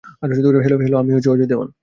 [0.21, 1.71] Hello, আমি অজয় দেওয়ান।